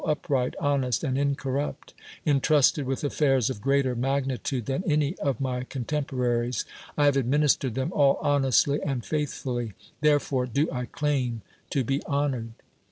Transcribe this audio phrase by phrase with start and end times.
[0.03, 1.93] upright, honest, and incorrupt;
[2.25, 6.65] entrusted with al'fairs of grejitcr magtntud(> than any of my (•(jntemporarics.
[6.95, 9.73] 1 have administered them all honestly and faithfully.
[9.99, 12.53] Therefore do I claim to be honored.